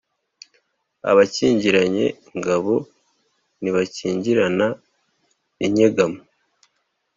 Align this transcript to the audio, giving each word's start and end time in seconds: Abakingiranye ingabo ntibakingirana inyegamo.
Abakingiranye 1.09 2.05
ingabo 2.33 2.73
ntibakingirana 3.61 4.67
inyegamo. 5.65 6.19